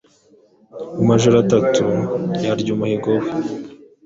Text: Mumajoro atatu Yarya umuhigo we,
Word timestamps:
Mumajoro 0.95 1.35
atatu 1.45 1.83
Yarya 2.45 2.71
umuhigo 2.75 3.11
we, 3.21 3.27